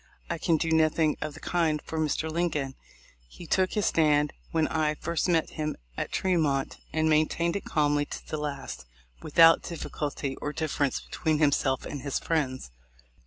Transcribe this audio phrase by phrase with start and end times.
[0.31, 2.27] I can do nothing of the kind for Mr.
[2.27, 2.73] Lincoln.
[3.27, 8.05] He took his stand when I first met him at Tremont, and maintained it calmly
[8.07, 8.85] to the last,
[9.21, 12.71] without difficulty or difference between himself and his friends.